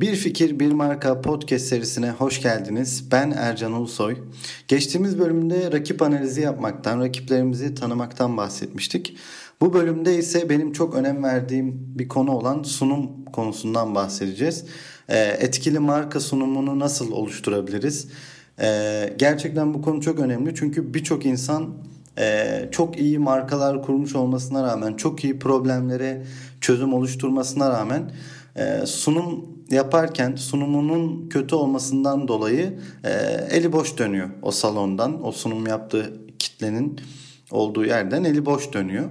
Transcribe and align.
Bir 0.00 0.16
Fikir 0.16 0.58
Bir 0.58 0.72
Marka 0.72 1.20
podcast 1.20 1.66
serisine 1.66 2.10
hoş 2.10 2.42
geldiniz. 2.42 3.12
Ben 3.12 3.30
Ercan 3.30 3.72
Ulusoy. 3.72 4.16
Geçtiğimiz 4.68 5.18
bölümde 5.18 5.72
rakip 5.72 6.02
analizi 6.02 6.40
yapmaktan, 6.40 7.00
rakiplerimizi 7.00 7.74
tanımaktan 7.74 8.36
bahsetmiştik. 8.36 9.16
Bu 9.60 9.72
bölümde 9.72 10.18
ise 10.18 10.48
benim 10.48 10.72
çok 10.72 10.94
önem 10.94 11.22
verdiğim 11.22 11.74
bir 11.98 12.08
konu 12.08 12.30
olan 12.30 12.62
sunum 12.62 13.24
konusundan 13.24 13.94
bahsedeceğiz. 13.94 14.66
Ee, 15.08 15.18
etkili 15.18 15.78
marka 15.78 16.20
sunumunu 16.20 16.78
nasıl 16.78 17.12
oluşturabiliriz? 17.12 18.08
Ee, 18.60 19.14
gerçekten 19.18 19.74
bu 19.74 19.82
konu 19.82 20.00
çok 20.00 20.18
önemli 20.18 20.54
çünkü 20.54 20.94
birçok 20.94 21.26
insan 21.26 21.74
e, 22.18 22.68
çok 22.70 22.98
iyi 22.98 23.18
markalar 23.18 23.82
kurmuş 23.82 24.14
olmasına 24.14 24.62
rağmen, 24.62 24.94
çok 24.94 25.24
iyi 25.24 25.38
problemlere 25.38 26.22
çözüm 26.60 26.94
oluşturmasına 26.94 27.70
rağmen 27.70 28.10
e, 28.56 28.86
sunum 28.86 29.44
yaparken 29.70 30.36
sunumunun 30.36 31.28
kötü 31.28 31.54
olmasından 31.54 32.28
dolayı 32.28 32.78
e, 33.04 33.10
eli 33.50 33.72
boş 33.72 33.98
dönüyor 33.98 34.30
o 34.42 34.50
salondan. 34.50 35.26
O 35.26 35.32
sunum 35.32 35.66
yaptığı 35.66 36.20
kitlenin 36.38 37.00
olduğu 37.50 37.84
yerden 37.84 38.24
eli 38.24 38.46
boş 38.46 38.72
dönüyor. 38.72 39.04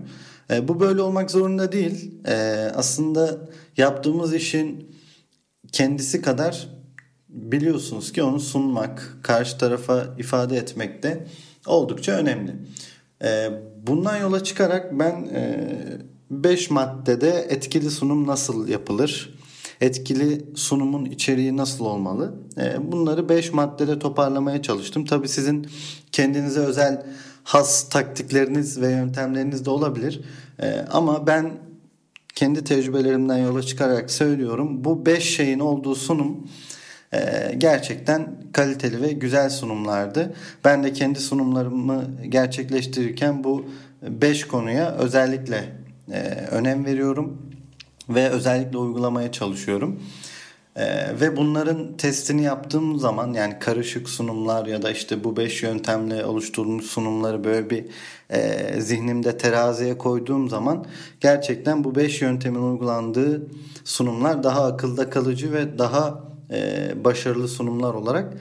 E, 0.51 0.67
bu 0.67 0.79
böyle 0.79 1.01
olmak 1.01 1.31
zorunda 1.31 1.71
değil. 1.71 2.11
Aslında 2.75 3.37
yaptığımız 3.77 4.33
işin 4.33 4.95
kendisi 5.71 6.21
kadar 6.21 6.69
biliyorsunuz 7.29 8.11
ki 8.11 8.23
onu 8.23 8.39
sunmak, 8.39 9.17
karşı 9.23 9.57
tarafa 9.57 10.05
ifade 10.17 10.57
etmek 10.57 11.03
de 11.03 11.27
oldukça 11.65 12.11
önemli. 12.11 12.55
E, 13.23 13.49
bundan 13.87 14.17
yola 14.17 14.43
çıkarak 14.43 14.99
ben 14.99 15.29
5 16.31 16.71
e, 16.71 16.73
maddede 16.73 17.29
etkili 17.49 17.91
sunum 17.91 18.27
nasıl 18.27 18.67
yapılır? 18.67 19.33
etkili 19.83 20.45
sunumun 20.55 21.05
içeriği 21.05 21.57
nasıl 21.57 21.85
olmalı? 21.85 22.33
E, 22.57 22.91
bunları 22.91 23.29
5 23.29 23.53
maddede 23.53 23.99
toparlamaya 23.99 24.61
çalıştım. 24.61 25.05
Tabii 25.05 25.29
sizin 25.29 25.67
kendinize 26.11 26.59
özel 26.59 27.05
has 27.43 27.89
taktikleriniz 27.89 28.81
ve 28.81 28.91
yöntemleriniz 28.91 29.65
de 29.65 29.69
olabilir. 29.69 30.21
E, 30.61 30.85
ama 30.91 31.27
ben 31.27 31.51
kendi 32.35 32.63
tecrübelerimden 32.63 33.37
yola 33.37 33.63
çıkarak 33.63 34.11
söylüyorum. 34.11 34.83
Bu 34.83 35.05
5 35.05 35.35
şeyin 35.35 35.59
olduğu 35.59 35.95
sunum 35.95 36.47
gerçekten 37.57 38.35
kaliteli 38.53 39.01
ve 39.01 39.11
güzel 39.11 39.49
sunumlardı. 39.49 40.33
Ben 40.65 40.83
de 40.83 40.93
kendi 40.93 41.19
sunumlarımı 41.19 42.03
gerçekleştirirken 42.29 43.43
bu 43.43 43.65
5 44.01 44.47
konuya 44.47 44.91
özellikle 44.91 45.63
önem 46.51 46.85
veriyorum 46.85 47.41
ve 48.09 48.29
özellikle 48.29 48.77
uygulamaya 48.77 49.31
çalışıyorum. 49.31 49.99
Ee, 50.75 51.19
ve 51.21 51.37
bunların 51.37 51.97
testini 51.97 52.43
yaptığım 52.43 52.99
zaman 52.99 53.33
yani 53.33 53.59
karışık 53.59 54.09
sunumlar 54.09 54.65
ya 54.65 54.81
da 54.81 54.91
işte 54.91 55.23
bu 55.23 55.37
beş 55.37 55.63
yöntemle 55.63 56.25
oluşturulmuş 56.25 56.85
sunumları 56.85 57.43
böyle 57.43 57.69
bir 57.69 57.85
e, 58.29 58.81
zihnimde 58.81 59.37
teraziye 59.37 59.97
koyduğum 59.97 60.49
zaman 60.49 60.85
gerçekten 61.19 61.83
bu 61.83 61.95
beş 61.95 62.21
yöntemin 62.21 62.61
uygulandığı 62.61 63.47
sunumlar 63.83 64.43
daha 64.43 64.65
akılda 64.65 65.09
kalıcı 65.09 65.53
ve 65.53 65.77
daha 65.77 66.23
e, 66.53 67.03
başarılı 67.03 67.47
sunumlar 67.47 67.93
olarak 67.93 68.33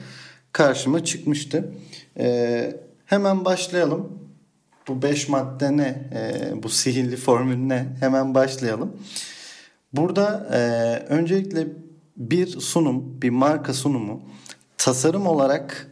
karşıma 0.51 1.03
çıkmıştı. 1.03 1.73
E, 2.17 2.79
hemen 3.05 3.45
başlayalım. 3.45 4.19
Bu 4.87 5.01
beş 5.01 5.29
madde 5.29 5.77
ne? 5.77 6.09
E, 6.13 6.63
bu 6.63 6.69
sihirli 6.69 7.17
formül 7.17 7.57
ne? 7.57 7.87
Hemen 7.99 8.35
başlayalım. 8.35 8.97
Burada 9.93 10.47
öncelikle 11.09 11.67
bir 12.17 12.47
sunum, 12.47 13.21
bir 13.21 13.29
marka 13.29 13.73
sunumu 13.73 14.21
tasarım 14.77 15.27
olarak 15.27 15.91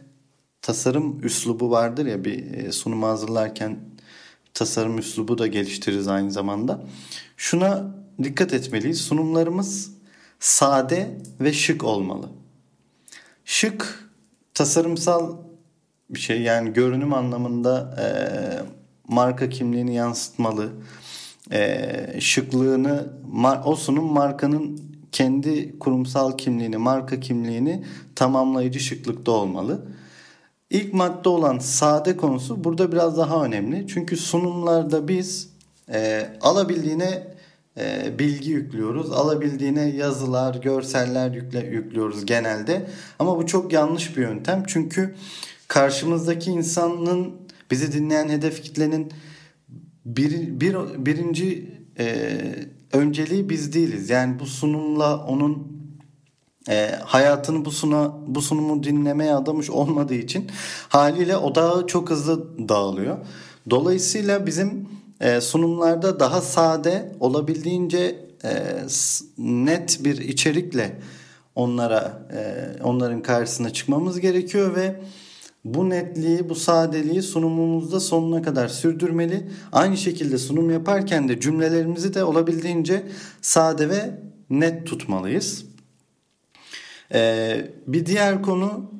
tasarım 0.62 1.24
üslubu 1.24 1.70
vardır 1.70 2.06
ya 2.06 2.24
bir 2.24 2.72
sunumu 2.72 3.06
hazırlarken 3.06 3.78
tasarım 4.54 4.98
üslubu 4.98 5.38
da 5.38 5.46
geliştiririz 5.46 6.08
aynı 6.08 6.30
zamanda. 6.30 6.82
Şuna 7.36 7.94
dikkat 8.22 8.54
etmeliyiz. 8.54 9.00
Sunumlarımız 9.00 10.01
sade 10.42 11.10
ve 11.40 11.52
şık 11.52 11.84
olmalı. 11.84 12.28
Şık 13.44 14.10
tasarımsal 14.54 15.36
bir 16.10 16.20
şey 16.20 16.42
yani 16.42 16.72
görünüm 16.72 17.14
anlamında 17.14 17.96
e, 18.00 18.06
marka 19.12 19.48
kimliğini 19.48 19.94
yansıtmalı 19.94 20.72
e, 21.52 22.20
şıklığını 22.20 23.12
o 23.64 23.76
sunum 23.76 24.12
markanın 24.12 24.80
kendi 25.12 25.78
kurumsal 25.78 26.38
kimliğini, 26.38 26.76
marka 26.76 27.20
kimliğini 27.20 27.84
tamamlayıcı 28.14 28.80
şıklıkta 28.80 29.32
olmalı. 29.32 29.86
İlk 30.70 30.94
madde 30.94 31.28
olan 31.28 31.58
sade 31.58 32.16
konusu 32.16 32.64
burada 32.64 32.92
biraz 32.92 33.18
daha 33.18 33.44
önemli. 33.44 33.86
Çünkü 33.88 34.16
sunumlarda 34.16 35.08
biz 35.08 35.50
e, 35.92 36.28
alabildiğine 36.40 37.32
e, 37.78 38.18
bilgi 38.18 38.50
yüklüyoruz. 38.50 39.12
Alabildiğine 39.12 39.84
yazılar, 39.84 40.54
görseller 40.54 41.30
yükle, 41.30 41.66
yüklüyoruz 41.66 42.26
genelde. 42.26 42.86
Ama 43.18 43.38
bu 43.38 43.46
çok 43.46 43.72
yanlış 43.72 44.16
bir 44.16 44.22
yöntem. 44.22 44.62
Çünkü 44.66 45.14
karşımızdaki 45.68 46.50
insanın 46.50 47.32
bizi 47.70 47.92
dinleyen 47.92 48.28
hedef 48.28 48.62
kitlenin 48.62 49.12
bir, 50.04 50.60
bir 50.60 50.76
birinci 51.06 51.70
e, 51.98 52.38
önceliği 52.92 53.48
biz 53.48 53.72
değiliz. 53.72 54.10
Yani 54.10 54.38
bu 54.38 54.46
sunumla 54.46 55.26
onun 55.26 55.82
e, 56.68 56.90
hayatını 57.04 57.64
bu 57.64 57.70
suna 57.70 58.12
bu 58.26 58.42
sunumu 58.42 58.82
dinlemeye 58.82 59.34
adamış 59.34 59.70
olmadığı 59.70 60.14
için 60.14 60.50
haliyle 60.88 61.36
odağı 61.36 61.86
çok 61.86 62.10
hızlı 62.10 62.68
dağılıyor. 62.68 63.18
Dolayısıyla 63.70 64.46
bizim 64.46 64.88
e, 65.22 65.40
sunumlarda 65.40 66.20
daha 66.20 66.40
sade 66.40 67.12
olabildiğince 67.20 68.18
e, 68.44 68.50
net 69.38 70.04
bir 70.04 70.18
içerikle 70.18 71.00
onlara 71.54 72.28
e, 72.34 72.82
onların 72.82 73.22
karşısına 73.22 73.70
çıkmamız 73.70 74.20
gerekiyor 74.20 74.76
ve 74.76 75.00
bu 75.64 75.90
netliği, 75.90 76.48
bu 76.48 76.54
sadeliği 76.54 77.22
sunumumuzda 77.22 78.00
sonuna 78.00 78.42
kadar 78.42 78.68
sürdürmeli. 78.68 79.48
Aynı 79.72 79.96
şekilde 79.96 80.38
sunum 80.38 80.70
yaparken 80.70 81.28
de 81.28 81.40
cümlelerimizi 81.40 82.14
de 82.14 82.24
olabildiğince 82.24 83.02
sade 83.42 83.88
ve 83.88 84.10
net 84.50 84.86
tutmalıyız. 84.86 85.64
Ee, 87.14 87.70
bir 87.86 88.06
diğer 88.06 88.42
konu 88.42 88.90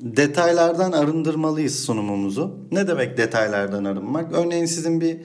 detaylardan 0.00 0.92
arındırmalıyız 0.92 1.84
sunumumuzu. 1.84 2.58
Ne 2.72 2.88
demek 2.88 3.16
detaylardan 3.16 3.84
arınmak? 3.84 4.32
Örneğin 4.32 4.66
sizin 4.66 5.00
bir 5.00 5.16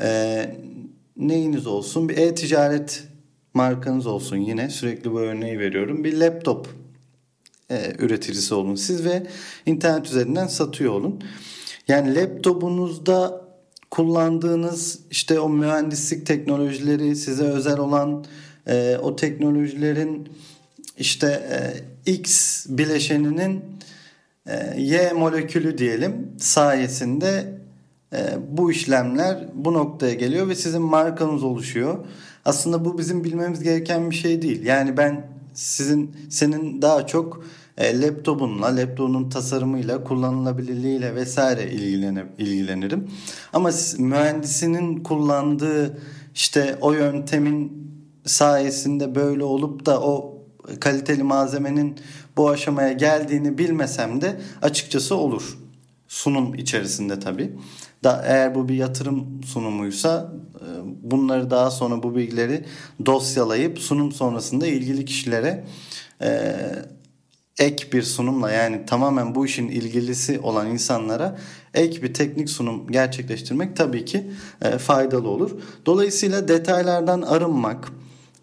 e, 0.00 0.50
neyiniz 1.16 1.66
olsun? 1.66 2.08
Bir 2.08 2.16
e-ticaret 2.16 3.04
markanız 3.54 4.06
olsun 4.06 4.36
yine 4.36 4.70
sürekli 4.70 5.12
bu 5.12 5.20
örneği 5.20 5.58
veriyorum. 5.58 6.04
Bir 6.04 6.20
laptop 6.20 6.68
e, 7.70 7.92
üreticisi 7.98 8.54
olun 8.54 8.74
siz 8.74 9.04
ve 9.04 9.26
internet 9.66 10.06
üzerinden 10.06 10.46
satıyor 10.46 10.92
olun. 10.92 11.24
Yani 11.88 12.14
laptopunuzda 12.14 13.46
kullandığınız 13.90 14.98
işte 15.10 15.40
o 15.40 15.48
mühendislik 15.48 16.26
teknolojileri 16.26 17.16
size 17.16 17.44
özel 17.44 17.78
olan 17.78 18.24
e, 18.66 18.96
o 19.02 19.16
teknolojilerin 19.16 20.28
işte 20.98 21.26
e, 22.06 22.12
X 22.12 22.66
bileşeninin 22.68 23.64
e, 24.46 24.80
Y 24.80 25.12
molekülü 25.12 25.78
diyelim 25.78 26.30
sayesinde 26.38 27.58
bu 28.48 28.70
işlemler 28.70 29.48
bu 29.54 29.72
noktaya 29.72 30.14
geliyor 30.14 30.48
ve 30.48 30.54
sizin 30.54 30.82
markanız 30.82 31.44
oluşuyor. 31.44 31.98
Aslında 32.44 32.84
bu 32.84 32.98
bizim 32.98 33.24
bilmemiz 33.24 33.62
gereken 33.62 34.10
bir 34.10 34.14
şey 34.14 34.42
değil. 34.42 34.64
Yani 34.64 34.96
ben 34.96 35.26
sizin 35.54 36.16
senin 36.30 36.82
daha 36.82 37.06
çok 37.06 37.44
e, 37.78 38.00
laptopunla, 38.00 38.76
laptopun 38.76 39.30
tasarımıyla, 39.30 40.04
kullanılabilirliğiyle 40.04 41.14
vesaire 41.14 41.70
ilgilenirim. 42.38 43.10
Ama 43.52 43.70
mühendisinin 43.98 45.02
kullandığı 45.02 45.98
işte 46.34 46.78
o 46.80 46.92
yöntemin 46.92 47.86
sayesinde 48.24 49.14
böyle 49.14 49.44
olup 49.44 49.86
da 49.86 50.00
o 50.00 50.42
kaliteli 50.80 51.22
malzemenin 51.22 51.96
bu 52.36 52.50
aşamaya 52.50 52.92
geldiğini 52.92 53.58
bilmesem 53.58 54.20
de 54.20 54.40
açıkçası 54.62 55.16
olur. 55.16 55.58
Sunum 56.08 56.54
içerisinde 56.54 57.20
tabii. 57.20 57.52
Da, 58.06 58.22
eğer 58.26 58.54
bu 58.54 58.68
bir 58.68 58.74
yatırım 58.74 59.42
sunumuysa 59.44 60.32
e, 60.54 60.66
bunları 61.02 61.50
daha 61.50 61.70
sonra 61.70 62.02
bu 62.02 62.16
bilgileri 62.16 62.64
dosyalayıp 63.06 63.78
sunum 63.78 64.12
sonrasında 64.12 64.66
ilgili 64.66 65.04
kişilere 65.04 65.64
e, 66.22 66.56
ek 67.58 67.92
bir 67.92 68.02
sunumla 68.02 68.50
yani 68.50 68.86
tamamen 68.86 69.34
bu 69.34 69.46
işin 69.46 69.68
ilgilisi 69.68 70.40
olan 70.40 70.70
insanlara 70.70 71.38
ek 71.74 72.02
bir 72.02 72.14
teknik 72.14 72.50
sunum 72.50 72.86
gerçekleştirmek 72.90 73.76
tabii 73.76 74.04
ki 74.04 74.30
e, 74.62 74.78
faydalı 74.78 75.28
olur. 75.28 75.50
Dolayısıyla 75.86 76.48
detaylardan 76.48 77.22
arınmak, 77.22 77.88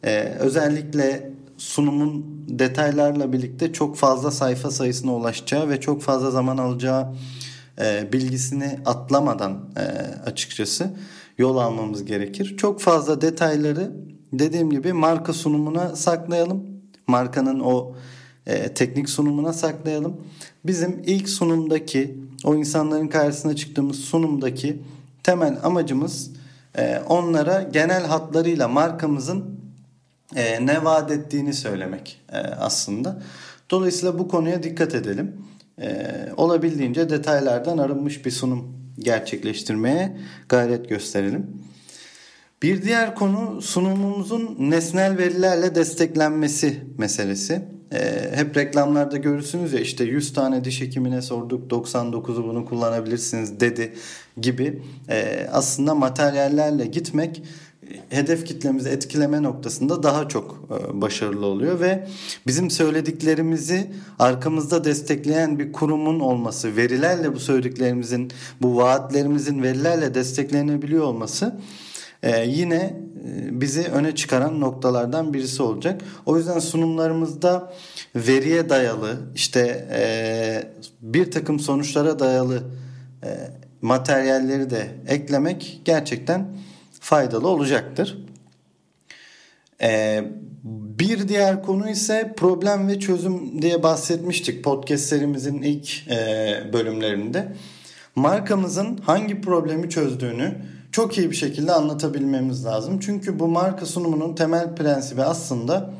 e, 0.06 0.20
özellikle 0.40 1.32
sunumun 1.58 2.26
detaylarla 2.48 3.34
birlikte 3.34 3.74
çok 3.74 3.98
fazla 3.98 4.32
sayfa 4.32 4.72
sayısına 4.72 5.16
ulaşacağı 5.16 5.70
ve 5.70 5.80
çok 5.80 6.02
fazla 6.02 6.32
zaman 6.32 6.58
alacağı 6.58 7.14
e, 7.82 8.14
bilgisini 8.14 8.80
atlamadan 8.86 9.70
e, 9.78 9.82
açıkçası 10.30 10.94
yol 11.38 11.58
almamız 11.58 12.06
gerekir. 12.06 12.58
Çok 12.58 12.82
fazla 12.82 13.22
detayları 13.22 13.92
dediğim 14.34 14.70
gibi 14.70 14.94
marka 14.94 15.34
sunumuna 15.34 15.96
saklayalım. 15.96 16.64
Markanın 17.08 17.60
o 17.60 17.96
e, 18.48 18.74
teknik 18.74 19.10
sunumuna 19.10 19.54
saklayalım. 19.54 20.22
Bizim 20.66 21.04
ilk 21.06 21.30
sunumdaki 21.30 22.18
o 22.44 22.56
insanların 22.56 23.08
karşısına 23.08 23.56
çıktığımız 23.56 24.00
sunumdaki 24.00 24.82
temel 25.24 25.58
amacımız 25.64 26.32
e, 26.78 27.00
onlara 27.10 27.62
genel 27.62 28.06
hatlarıyla 28.06 28.68
markamızın 28.68 29.60
e, 30.36 30.66
ne 30.66 30.84
vaat 30.84 31.12
ettiğini 31.12 31.54
söylemek 31.54 32.22
e, 32.32 32.38
aslında. 32.38 33.22
Dolayısıyla 33.72 34.20
bu 34.20 34.28
konuya 34.28 34.64
dikkat 34.64 34.96
edelim. 34.96 35.36
E, 35.82 36.08
olabildiğince 36.38 37.10
detaylardan 37.10 37.78
arınmış 37.78 38.26
bir 38.26 38.32
sunum 38.32 38.84
gerçekleştirmeye 39.00 40.18
gayret 40.50 40.90
gösterelim. 40.90 41.48
Bir 42.62 42.82
diğer 42.82 43.16
konu 43.16 43.62
sunumumuzun 43.62 44.56
nesnel 44.60 45.18
verilerle 45.18 45.76
desteklenmesi 45.76 46.84
meselesi. 46.98 47.62
Ee, 47.94 48.32
hep 48.36 48.58
reklamlarda 48.58 49.18
görürsünüz 49.18 49.74
ya 49.74 49.80
işte 49.80 50.04
100 50.04 50.34
tane 50.34 50.64
diş 50.64 50.82
hekimine 50.82 51.22
sorduk 51.22 51.72
99'u 51.72 52.48
bunu 52.48 52.66
kullanabilirsiniz 52.66 53.60
dedi 53.60 53.94
gibi. 54.42 54.82
Ee, 55.10 55.48
aslında 55.52 55.96
materyallerle 55.96 56.86
gitmek 56.86 57.44
hedef 58.10 58.46
kitlemizi 58.46 58.90
etkileme 58.90 59.44
noktasında 59.44 60.04
daha 60.04 60.28
çok 60.28 60.70
e, 60.72 61.02
başarılı 61.02 61.46
oluyor 61.46 61.80
ve 61.80 62.08
bizim 62.48 62.72
söylediklerimizi 62.72 63.92
arkamızda 64.20 64.84
destekleyen 64.84 65.60
bir 65.60 65.74
kurumun 65.74 66.20
olması, 66.20 66.76
verilerle 66.76 67.34
bu 67.34 67.40
söylediklerimizin, 67.40 68.32
bu 68.62 68.78
vaatlerimizin 68.78 69.64
verilerle 69.64 70.14
desteklenebiliyor 70.14 71.04
olması 71.04 71.60
e, 72.24 72.46
yine 72.46 72.76
e, 72.76 73.62
bizi 73.62 73.84
öne 73.84 74.16
çıkaran 74.16 74.60
noktalardan 74.60 75.34
birisi 75.34 75.64
olacak. 75.64 76.02
O 76.26 76.38
yüzden 76.38 76.60
sunumlarımızda 76.60 77.74
veriye 78.16 78.70
dayalı, 78.70 79.20
işte 79.36 79.88
bir 81.02 81.32
takım 81.32 81.60
sonuçlara 81.60 82.20
dayalı 82.20 82.64
materyalleri 83.82 84.70
de 84.70 84.88
eklemek 85.08 85.82
gerçekten 85.86 86.48
faydalı 87.04 87.48
olacaktır. 87.48 88.18
Ee, 89.82 90.24
bir 90.64 91.28
diğer 91.28 91.64
konu 91.64 91.90
ise 91.90 92.34
problem 92.38 92.88
ve 92.88 93.00
çözüm 93.00 93.62
diye 93.62 93.84
bahsetmiştik 93.84 94.64
podcast 94.64 95.06
serimizin 95.06 95.62
ilk 95.62 96.08
e, 96.08 96.70
bölümlerinde. 96.74 97.54
Markamızın 98.16 98.98
hangi 98.98 99.42
problemi 99.42 99.90
çözdüğünü 99.90 100.56
çok 100.92 101.18
iyi 101.18 101.32
bir 101.32 101.36
şekilde 101.36 101.72
anlatabilmemiz 101.72 102.66
lazım. 102.66 103.00
Çünkü 103.00 103.40
bu 103.40 103.48
marka 103.48 103.86
sunumunun 103.86 104.36
temel 104.36 104.76
prensibi 104.76 105.24
aslında 105.24 105.94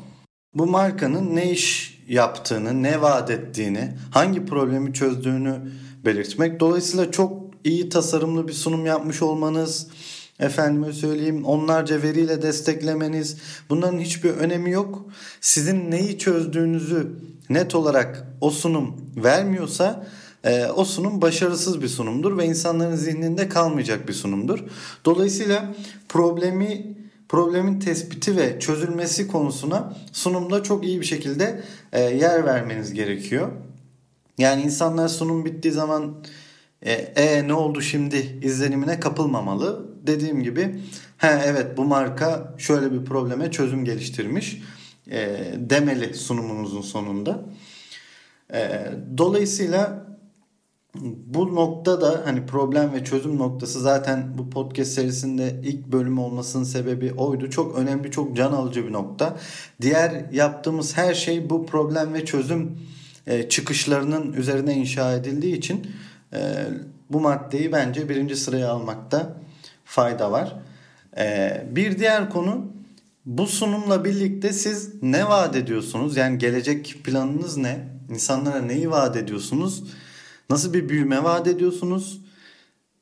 bu 0.54 0.66
markanın 0.66 1.36
ne 1.36 1.50
iş 1.50 1.98
yaptığını, 2.08 2.82
ne 2.82 3.02
vaat 3.02 3.30
ettiğini, 3.30 3.92
hangi 4.10 4.46
problemi 4.46 4.92
çözdüğünü 4.92 5.60
belirtmek. 6.04 6.60
Dolayısıyla 6.60 7.10
çok 7.10 7.32
iyi 7.64 7.88
tasarımlı 7.88 8.48
bir 8.48 8.52
sunum 8.52 8.86
yapmış 8.86 9.22
olmanız, 9.22 9.88
efendime 10.40 10.92
söyleyeyim 10.92 11.44
onlarca 11.44 12.02
veriyle 12.02 12.42
desteklemeniz 12.42 13.36
bunların 13.70 13.98
hiçbir 13.98 14.30
önemi 14.30 14.70
yok. 14.70 15.04
Sizin 15.40 15.90
neyi 15.90 16.18
çözdüğünüzü 16.18 17.12
net 17.50 17.74
olarak 17.74 18.26
o 18.40 18.50
sunum 18.50 18.94
vermiyorsa 19.16 20.06
e, 20.44 20.66
o 20.66 20.84
sunum 20.84 21.22
başarısız 21.22 21.82
bir 21.82 21.88
sunumdur 21.88 22.38
ve 22.38 22.46
insanların 22.46 22.96
zihninde 22.96 23.48
kalmayacak 23.48 24.08
bir 24.08 24.12
sunumdur. 24.12 24.58
Dolayısıyla 25.04 25.74
problemi 26.08 26.94
problemin 27.28 27.80
tespiti 27.80 28.36
ve 28.36 28.60
çözülmesi 28.60 29.28
konusuna 29.28 29.96
sunumda 30.12 30.62
çok 30.62 30.84
iyi 30.84 31.00
bir 31.00 31.06
şekilde 31.06 31.62
e, 31.92 32.00
yer 32.00 32.46
vermeniz 32.46 32.92
gerekiyor. 32.92 33.48
Yani 34.38 34.62
insanlar 34.62 35.08
sunum 35.08 35.44
bittiği 35.44 35.74
zaman 35.74 36.14
e, 36.84 36.92
e 36.92 37.48
ne 37.48 37.54
oldu 37.54 37.80
şimdi 37.80 38.38
izlenimine 38.42 39.00
kapılmamalı. 39.00 39.94
Dediğim 40.06 40.42
gibi 40.42 40.80
he 41.18 41.42
evet 41.46 41.76
bu 41.76 41.84
marka 41.84 42.54
şöyle 42.58 42.92
bir 42.92 43.04
probleme 43.04 43.50
çözüm 43.50 43.84
geliştirmiş 43.84 44.62
e, 45.10 45.38
demeli 45.56 46.14
sunumunuzun 46.14 46.82
sonunda. 46.82 47.42
E, 48.54 48.90
dolayısıyla 49.18 50.04
bu 51.26 51.54
noktada 51.54 52.22
hani 52.24 52.46
problem 52.46 52.92
ve 52.92 53.04
çözüm 53.04 53.38
noktası 53.38 53.80
zaten 53.80 54.38
bu 54.38 54.50
podcast 54.50 54.92
serisinde 54.92 55.60
ilk 55.64 55.86
bölüm 55.86 56.18
olmasının 56.18 56.64
sebebi 56.64 57.12
oydu. 57.12 57.50
Çok 57.50 57.78
önemli, 57.78 58.10
çok 58.10 58.36
can 58.36 58.52
alıcı 58.52 58.86
bir 58.86 58.92
nokta. 58.92 59.36
Diğer 59.80 60.32
yaptığımız 60.32 60.96
her 60.96 61.14
şey 61.14 61.50
bu 61.50 61.66
problem 61.66 62.14
ve 62.14 62.24
çözüm 62.24 62.78
e, 63.26 63.48
çıkışlarının 63.48 64.32
üzerine 64.32 64.74
inşa 64.74 65.12
edildiği 65.12 65.56
için 65.56 65.86
e, 66.34 66.66
bu 67.10 67.20
maddeyi 67.20 67.72
bence 67.72 68.08
birinci 68.08 68.36
sıraya 68.36 68.70
almakta 68.70 69.36
fayda 69.84 70.32
var. 70.32 70.56
E, 71.16 71.66
bir 71.70 71.98
diğer 71.98 72.30
konu 72.30 72.66
bu 73.26 73.46
sunumla 73.46 74.04
birlikte 74.04 74.52
siz 74.52 75.02
ne 75.02 75.28
vaat 75.28 75.56
ediyorsunuz? 75.56 76.16
Yani 76.16 76.38
gelecek 76.38 77.00
planınız 77.04 77.56
ne? 77.56 77.88
İnsanlara 78.10 78.62
neyi 78.62 78.90
vaat 78.90 79.16
ediyorsunuz? 79.16 79.84
Nasıl 80.50 80.72
bir 80.72 80.88
büyüme 80.88 81.24
vaat 81.24 81.46
ediyorsunuz? 81.46 82.20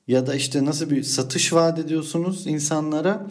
Ya 0.09 0.27
da 0.27 0.35
işte 0.35 0.65
nasıl 0.65 0.91
bir 0.91 1.03
satış 1.03 1.53
vaat 1.53 1.79
ediyorsunuz 1.79 2.47
insanlara? 2.47 3.27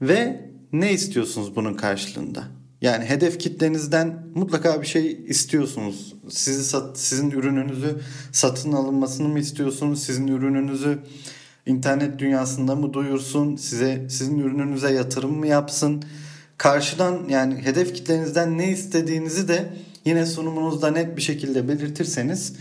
Ve 0.00 0.50
ne 0.72 0.92
istiyorsunuz 0.92 1.56
bunun 1.56 1.74
karşılığında? 1.74 2.44
Yani 2.80 3.04
hedef 3.04 3.38
kitlenizden 3.38 4.26
mutlaka 4.34 4.82
bir 4.82 4.86
şey 4.86 5.24
istiyorsunuz. 5.26 6.14
Sizi 6.28 6.64
sat, 6.64 6.98
sizin 6.98 7.30
ürününüzü 7.30 8.00
satın 8.32 8.72
alınmasını 8.72 9.28
mı 9.28 9.38
istiyorsunuz? 9.38 10.02
Sizin 10.02 10.26
ürününüzü 10.26 10.98
internet 11.66 12.18
dünyasında 12.18 12.74
mı 12.74 12.92
duyursun? 12.92 13.56
Size 13.56 14.06
sizin 14.10 14.38
ürününüze 14.38 14.92
yatırım 14.92 15.38
mı 15.38 15.46
yapsın? 15.46 16.02
Karşıdan 16.58 17.28
yani 17.28 17.54
hedef 17.54 17.94
kitlenizden 17.94 18.58
ne 18.58 18.70
istediğinizi 18.70 19.48
de 19.48 19.72
yine 20.04 20.26
sunumunuzda 20.26 20.90
net 20.90 21.16
bir 21.16 21.22
şekilde 21.22 21.68
belirtirseniz 21.68 22.56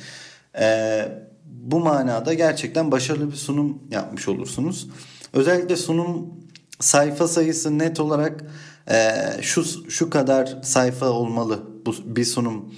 e, 0.60 1.06
bu 1.46 1.80
manada 1.80 2.34
gerçekten 2.34 2.92
başarılı 2.92 3.32
bir 3.32 3.38
sunum 3.38 3.80
yapmış 3.92 4.28
olursunuz. 4.28 4.90
Özellikle 5.34 5.76
sunum 5.76 6.34
sayfa 6.80 7.28
sayısı 7.28 7.80
net 7.80 8.00
olarak 8.00 8.44
e, 8.92 9.12
şu 9.42 9.92
şu 9.92 10.10
kadar 10.10 10.58
sayfa 10.64 11.10
olmalı 11.10 11.60
bu 11.86 11.94
bir 12.06 12.26
sunum 12.26 12.74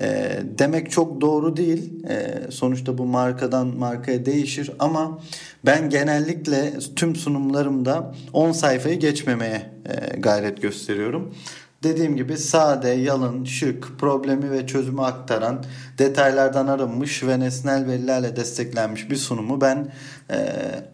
e, 0.00 0.38
demek 0.58 0.90
çok 0.90 1.20
doğru 1.20 1.56
değil. 1.56 2.04
E, 2.08 2.50
sonuçta 2.50 2.98
bu 2.98 3.04
markadan 3.04 3.66
markaya 3.66 4.26
değişir 4.26 4.70
ama 4.78 5.18
ben 5.66 5.90
genellikle 5.90 6.72
tüm 6.96 7.16
sunumlarımda 7.16 8.14
10 8.32 8.52
sayfayı 8.52 8.98
geçmemeye 8.98 9.72
e, 9.86 10.20
gayret 10.20 10.62
gösteriyorum. 10.62 11.34
Dediğim 11.82 12.16
gibi 12.16 12.36
sade, 12.36 12.88
yalın, 12.88 13.44
şık, 13.44 13.98
problemi 13.98 14.50
ve 14.50 14.66
çözümü 14.66 15.02
aktaran, 15.02 15.64
detaylardan 15.98 16.66
arınmış 16.66 17.22
ve 17.22 17.40
nesnel 17.40 17.86
verilerle 17.86 18.36
desteklenmiş 18.36 19.10
bir 19.10 19.16
sunumu 19.16 19.60
ben 19.60 19.92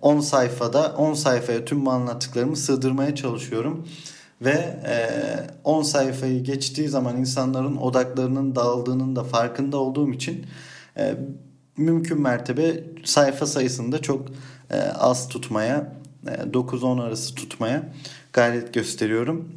10 0.02 0.20
sayfada 0.20 0.94
10 0.96 1.14
sayfaya 1.14 1.64
tüm 1.64 1.86
bu 1.86 1.90
anlattıklarımı 1.90 2.56
sığdırmaya 2.56 3.14
çalışıyorum 3.14 3.88
ve 4.42 4.76
10 5.64 5.80
e, 5.80 5.84
sayfayı 5.84 6.44
geçtiği 6.44 6.88
zaman 6.88 7.16
insanların 7.16 7.76
odaklarının 7.76 8.56
dağıldığının 8.56 9.16
da 9.16 9.24
farkında 9.24 9.76
olduğum 9.76 10.12
için 10.12 10.46
e, 10.96 11.16
mümkün 11.76 12.20
mertebe 12.20 12.84
sayfa 13.04 13.46
sayısını 13.46 13.92
da 13.92 14.02
çok 14.02 14.28
e, 14.70 14.80
az 14.80 15.28
tutmaya 15.28 15.92
9-10 16.26 17.02
arası 17.02 17.34
tutmaya 17.34 17.92
gayret 18.32 18.74
gösteriyorum. 18.74 19.52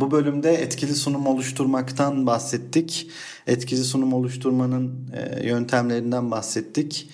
bu 0.00 0.10
bölümde 0.10 0.54
etkili 0.54 0.94
sunum 0.94 1.26
oluşturmaktan 1.26 2.26
bahsettik. 2.26 3.10
Etkili 3.46 3.84
sunum 3.84 4.12
oluşturmanın 4.12 5.10
yöntemlerinden 5.42 6.30
bahsettik. 6.30 7.10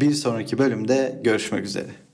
bir 0.00 0.12
sonraki 0.12 0.58
bölümde 0.58 1.20
görüşmek 1.24 1.64
üzere. 1.64 2.09